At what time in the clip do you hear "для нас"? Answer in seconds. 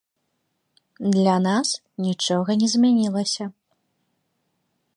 1.15-1.67